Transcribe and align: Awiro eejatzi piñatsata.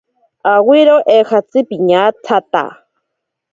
Awiro 0.53 0.95
eejatzi 1.15 1.59
piñatsata. 1.69 2.63